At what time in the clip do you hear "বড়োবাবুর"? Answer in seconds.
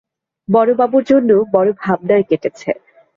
0.49-1.03